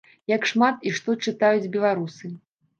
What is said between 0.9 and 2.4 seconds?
што чытаюць беларусы?